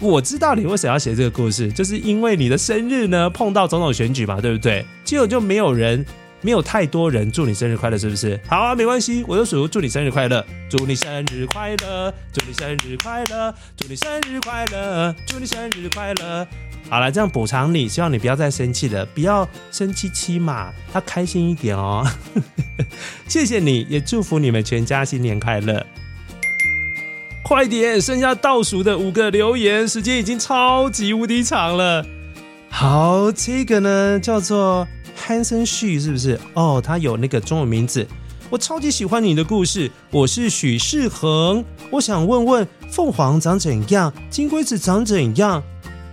[0.00, 4.84] 我知道你为什么要写这个故事，就是因为你的生日呢碰到总统选举嘛，对不对？
[5.04, 6.02] 结果就没有人，
[6.40, 8.40] 没有太多人祝你生日快乐，是不是？
[8.48, 16.46] 好啊，没关系，我就属于祝你生日快乐，祝你生日快乐，祝你生日快乐，祝你生日快乐，祝你生日快乐。
[16.88, 22.04] 好了，这样补偿你，希望你不要再生气了，不要生气气嘛，他开心一点哦。
[23.28, 25.84] 谢谢你，也祝福你们全家新年快乐。
[27.50, 32.06] 快点，剩下倒数的五个留言，时间已经超级无敌长了。
[32.68, 34.86] 好，这个呢叫做
[35.26, 36.38] Hanson Xu，是不是？
[36.54, 38.06] 哦，他有那个中文名字。
[38.50, 41.64] 我超级喜欢你的故事，我是许世恒。
[41.90, 44.12] 我想问问，凤凰长怎样？
[44.30, 45.60] 金龟子长怎样？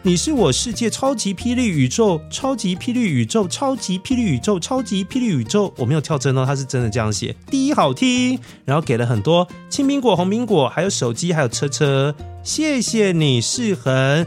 [0.03, 5.73] 你是我世界超级霹雳宇宙，超级霹雳宇宙，超级霹雳宇宙，超级霹雳宇宙。
[5.75, 7.35] 我没有跳针哦，他是真的这样写。
[7.47, 12.15] 第一好听，然后给了很多青苹果、红苹果，还有手机，还有车车。
[12.41, 14.25] 谢谢你，世恒，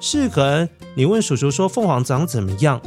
[0.00, 0.68] 世恒。
[0.94, 2.82] 你问叔叔说凤凰长怎么样？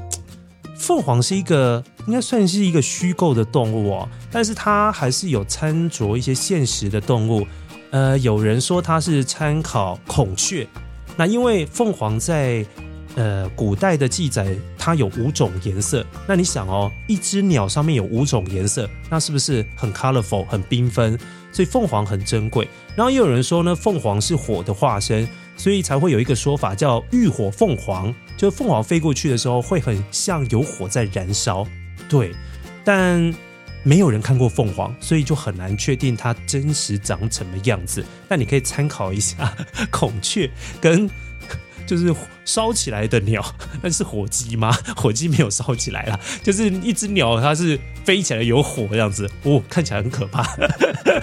[0.77, 7.47] 凤凰是一个应该算是一个虚构的动物哦，但是它还是有掺着一些现实的动物。
[7.89, 10.67] 呃，有人说它是参考孔雀。
[11.17, 12.65] 那因为凤凰在
[13.15, 16.05] 呃古代的记载，它有五种颜色。
[16.27, 21.17] 那你想哦，一只鸟上面有五种颜色，那是不是很 colorful 很缤纷？
[21.51, 22.67] 所以凤凰很珍贵。
[22.95, 31.65] 然后也有人说呢，凤凰是火的化身，所以才会有一个说法叫浴火凤凰，就凤凰飞过去的时候会很像有火在燃烧。
[32.09, 32.33] 对，
[32.83, 33.33] 但。
[33.85, 38.03] 没有人看过凤凰，所以就很难确定它真实长什么样子。
[38.27, 39.55] 但你可以参考一下
[39.91, 40.49] 孔雀
[40.81, 41.07] 跟
[41.85, 42.11] 就是
[42.45, 43.45] 烧起来的鸟，
[43.83, 44.75] 那是火鸡吗？
[44.95, 50.43] 火鸡没有烧起来啦，就是一只鸟，它是飞起来有火这样子，哦，看起来很可怕，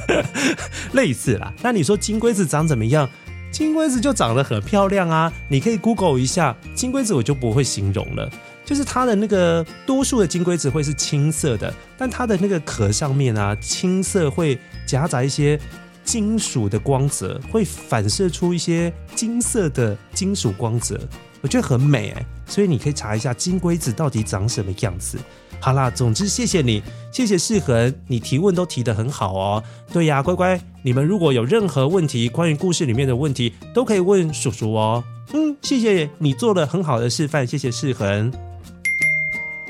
[0.94, 1.52] 类似啦。
[1.62, 3.10] 那你说金龟子长怎么样？
[3.50, 8.30] 金龟子就长得很漂亮啊，你可以 Google 一下金龟子，我就不会形容了。
[8.64, 15.58] 就是它的那个多数的金龟子会是青色的，但它的那个壳上面啊，青色会夹杂一些
[16.04, 20.98] 金属的光泽，会反射出一些金色的金属光泽，
[21.40, 25.18] 我觉得很美哎，所以你可以查一下金龟子到底长什么样子。
[25.60, 29.62] 好啦，总之谢谢你， 谢谢世恒，你提问都提得很好哦。
[29.92, 35.04] 对呀，乖乖，你们如果有任何问题，关于故事里面的问题，都可以问叔叔哦。
[35.32, 38.51] 嗯，谢谢你做了很好的示范，谢谢世恒。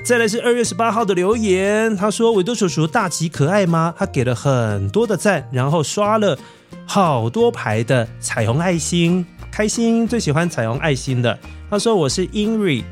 [0.04, 6.36] 再来是二月十八号的留言，他说：“维多叔叔大吉可爱吗？”他给了很多的赞，然后刷了
[6.84, 11.38] 好多排的彩虹爱心，开心，最喜欢彩虹爱心的。
[11.70, 12.82] 他说：“我是 Inri，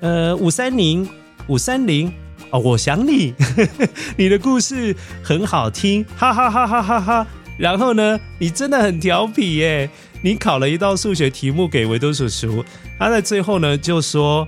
[0.00, 1.08] 呃，五三零
[1.46, 2.12] 五三零
[2.50, 3.34] 哦，我想你，
[4.18, 7.26] 你的故事很好听，哈哈哈哈哈哈。
[7.56, 9.88] 然后呢，你真的很调皮耶，
[10.22, 12.62] 你考了一道数学题目给维多叔叔，
[12.98, 14.46] 他在最后呢就说。”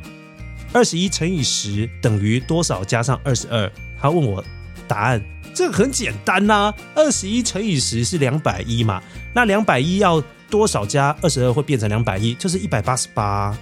[0.73, 2.83] 二十一乘以十等于多少？
[2.83, 4.43] 加上二十二，他问我
[4.89, 5.23] 答案，
[5.55, 9.03] 这个很简单呐、二十一乘以十是两百一嘛？
[9.35, 12.35] 那两百一要多少加二十二会变成两百一？
[12.35, 13.57] 就是一百八十八。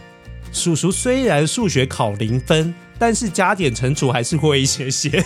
[0.53, 5.25] 叔叔虽然数学考零分，但是加减乘除还是会一些些。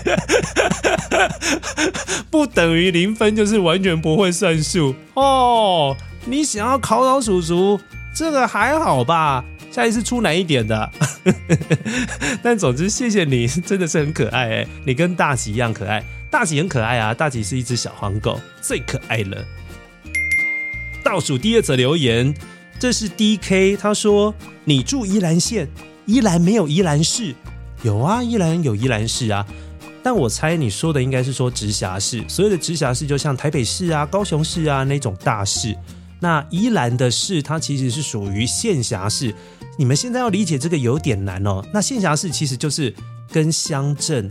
[2.31, 5.97] 不等于零分就是完全不会算数哦。
[6.25, 7.81] 你想要考倒叔叔，
[8.15, 9.45] 这个还好吧？
[9.75, 10.89] 下一次出难一点的。
[12.45, 16.01] 但总之，谢谢你，真的是很可爱哎，你跟大吉一样可爱。
[16.31, 19.45] 大吉很可爱啊，大吉是一只小黄狗，最可爱了。
[21.03, 22.33] 倒数第二则留言，
[22.79, 25.69] 这是 DK，他说：“你住宜兰县，
[26.07, 27.35] 宜兰没有宜兰市？
[27.83, 29.45] 有啊，宜兰有宜兰市啊。
[30.05, 35.77] 但我猜你说的应该是说直辖市，所有的直辖市就像台北市啊、高雄市啊那种大市。
[36.25, 39.35] 那宜兰的市，它其实是属于县辖市。
[39.77, 41.63] 你们现在要理解这个有点难哦。
[41.71, 42.95] 那县辖市其实就是
[43.31, 44.31] 跟乡镇。”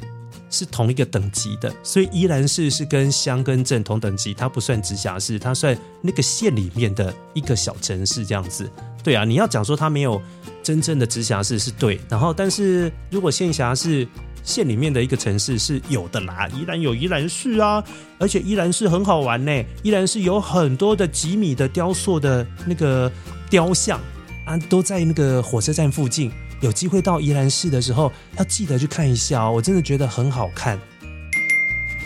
[0.50, 8.70] 是同一个等级的，所以宜兰市是跟乡跟镇同等级，它不算直辖市，它算那个县里面的一个小城市这样子。
[9.04, 10.22] 对啊，你要讲说它没有
[10.62, 14.08] 真正的直辖市是对，然后但是如果县辖市
[14.44, 17.84] 县里面的一个城市是有的啦，宜兰有宜兰市啊，
[18.20, 23.12] 而且宜兰市很好玩呢，宜兰市有很多的几米的雕塑的那个
[23.50, 24.00] 雕像
[24.46, 26.32] 啊，都在那个火车站附近。
[26.62, 30.80] 有机会到宜兰市的时候，要记得去看一下哦，我真的觉得很好看。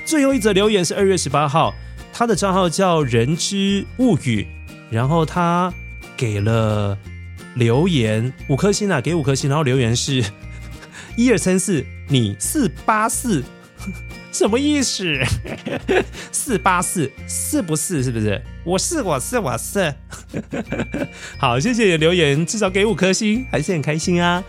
[0.03, 1.75] 最后一则留言是二月十八号，
[2.11, 4.47] 他的账号叫人之物语，
[4.89, 5.71] 然后他
[6.15, 6.97] 给了
[7.53, 10.23] 留言五颗星啊，给五颗星，然后留言是
[11.17, 13.43] 一二三四，你四八四。
[14.31, 15.03] 什么意思？
[16.31, 18.03] 四八四是不是？
[18.03, 18.39] 是不是？
[18.63, 19.91] 我是我是我是。
[21.39, 24.43] 好，谢谢你的留言，至少给五颗星，还是很开心啊。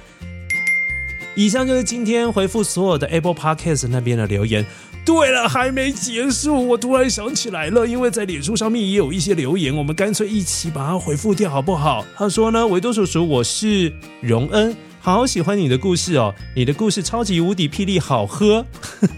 [1.34, 4.66] 以上就是今天回复所有的 Apple Podcast 那边的留言。
[5.06, 12.04] 对了，还没结束，我突然想起来了，因为在脸书上面也有一些留言，我们干脆一起把它回复掉，好不好？
[12.14, 13.90] 他说呢，维多叔叔，我是
[14.20, 14.76] 荣恩。
[15.01, 18.66] 好喜欢你的故事哦，你的故事超级无敌霹雳好喝。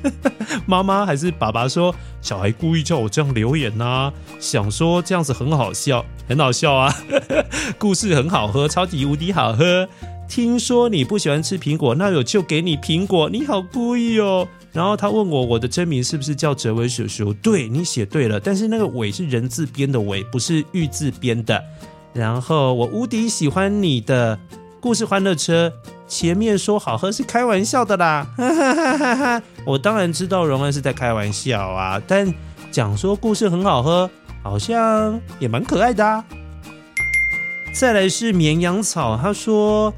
[0.66, 6.95] 妈妈还是爸爸说，小孩故意叫我这样留言呐、啊，想说这样子很好笑，很好笑啊。
[7.78, 9.89] 故事很好喝，超级无敌好喝。
[10.28, 13.28] 听说你不喜欢吃苹果，那我就给你苹果。
[13.28, 14.47] 你好故意哦。
[14.72, 17.33] 然后他问我，我的真名是不是叫哲维叔叔？
[17.33, 21.61] 对，你写对了，但是那个伟是人字边的伟，不是玉字边的。
[22.12, 24.39] 然后我无敌喜欢你的。
[24.81, 25.70] 故事欢乐车
[26.09, 29.43] 前面说好喝是开玩笑的啦，哈哈哈哈哈！
[29.66, 32.33] 我当然知道荣恩是在开玩笑啊，但
[32.72, 34.11] 讲说故事很好喝，
[34.43, 36.24] 好像也蛮可爱的啊。
[37.74, 39.93] 再来是绵羊草，他说：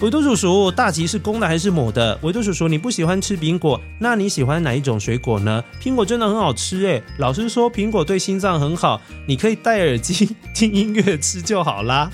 [0.00, 2.18] 维多叔叔，大吉是公的还是母的？
[2.22, 5.64] 维多叔叔，你不喜欢吃苹果，那你喜欢哪一种水果呢？
[5.80, 12.10] 苹果真的很好吃诶，老师说苹果对心脏很好，你可以戴耳机 听音乐吃就好啦。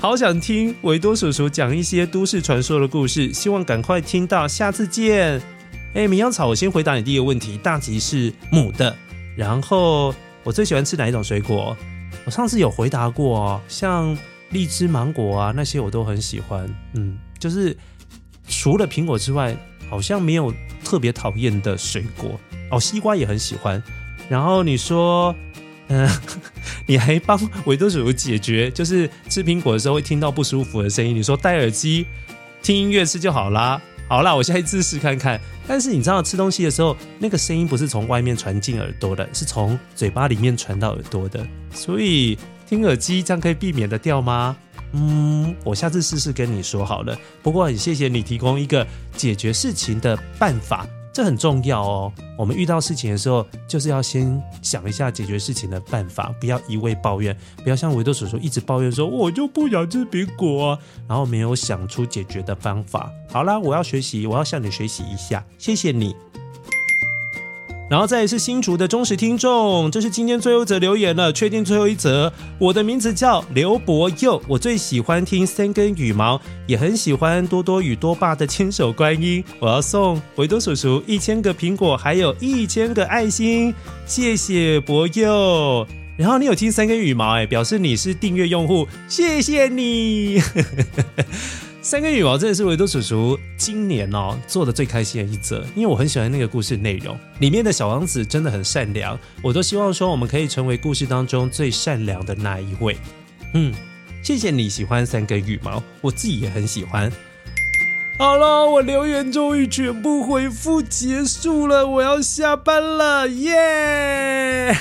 [0.00, 4.48] 好想听维多叔叔讲一些都市传说的故事，希望赶快听到。
[4.48, 5.38] 下次见。
[5.92, 7.58] 哎，绵羊草，我先回答你第一个问题。
[7.58, 8.96] 大吉是母的，
[9.36, 11.76] 然后我最喜欢吃哪一种水果？
[12.24, 14.16] 我上次有回答过哦，像
[14.48, 16.66] 荔枝、芒果啊那些我都很喜欢。
[16.94, 17.76] 嗯，就是
[18.48, 19.54] 除了苹果之外，
[19.90, 20.50] 好像没有
[20.82, 22.40] 特别讨厌的水果。
[22.70, 23.82] 哦，西瓜也很喜欢。
[24.30, 25.36] 然后你说。
[25.90, 26.08] 嗯，
[26.86, 31.14] 你还帮维多叔叔解决，就是吃苹果的时候会听到不舒服的声音。
[31.14, 32.06] 你说戴耳机
[32.62, 33.80] 听音乐吃就好啦。
[34.08, 35.40] 好啦，我下一次试看看。
[35.68, 41.46] 但是你知道吃东西的时候，那个声音不是从外面传进耳朵的，是从嘴巴里面传到耳朵的。
[41.72, 42.36] 所以
[42.68, 44.56] 听耳机这样可以避免得掉吗？
[44.92, 47.16] 嗯，我下次试试跟你说好了。
[47.42, 48.84] 不过很谢谢你提供一个
[49.16, 50.84] 解决事情的办法。
[51.12, 52.12] 这很重要哦。
[52.38, 63.10] 我们遇到事情的时候，就是要先想一下解决事情的办法，不要一味抱怨，不要像维多叔叔一直抱怨说“我就不想吃苹果啊”，然后没有想出解决的方法。
[63.28, 66.14] 好啦，我要学习，我要向你学习一下，谢谢你。
[67.90, 72.32] 然后再来是新竹的忠实听众，这是今天最后一则留言了，确定最后一则。
[72.56, 79.42] 我的名字叫刘博佑，我最喜欢听三根羽毛，也很喜欢多多与多爸的千手观音。
[79.58, 83.74] 我要送维多叔叔一千个苹果，还有一千个爱心，
[84.06, 85.84] 谢谢博佑。
[86.16, 90.40] 然后你有听三根羽毛，哎，表示你是订阅用户，谢谢你。
[91.82, 102.98] 三根羽毛真的是维多叔叔今年哦做的最开心的一则，因为我很喜欢那个故事内容，里面的小王子真的很善良，我都希望说我们可以成为故事当中最善良的那一位。
[103.54, 103.72] 嗯，
[104.22, 107.10] 谢谢你喜欢三根羽毛，我自己也很喜欢。
[108.18, 114.76] 好了，我留言终于全部回复结束了，我要下班了，耶！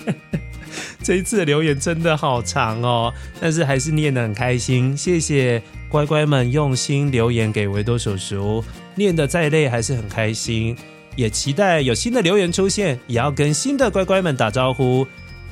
[1.02, 8.62] 这一次的留言真的好长哦，但是还是念得很开心，谢谢乖乖们用心留言给维多叔叔，
[8.94, 10.76] 念得再累还是很开心，
[11.16, 15.06] 也期待有新的留言出现，也要跟新的乖乖们打招呼。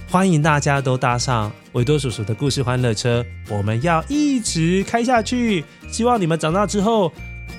[0.09, 5.65] 欢迎大家都搭上维多叔叔的故事欢乐车，我们要一直开下去。
[5.91, 7.11] 希望你们长大之后，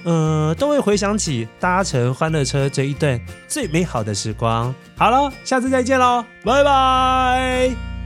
[0.04, 3.20] 呃，都会回想起搭乘欢乐车这一段
[3.50, 4.74] 最美好的时光。
[4.96, 7.97] 好了，下次再见喽，拜拜。